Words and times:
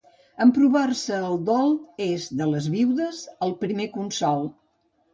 Emprovar-se 0.45 1.19
el 1.25 1.37
dol 1.51 1.77
és, 2.07 2.27
de 2.41 2.49
les 2.55 2.73
viudes, 2.79 3.23
el 3.49 3.57
primer 3.65 3.91
consol. 4.03 4.47